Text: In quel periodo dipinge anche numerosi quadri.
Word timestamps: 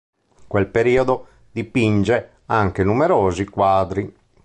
In 0.35 0.47
quel 0.47 0.65
periodo 0.65 1.27
dipinge 1.51 2.37
anche 2.47 2.83
numerosi 2.83 3.45
quadri. 3.45 4.11